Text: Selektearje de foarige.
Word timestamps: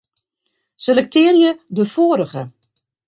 Selektearje 0.85 1.51
de 1.81 1.85
foarige. 1.93 2.41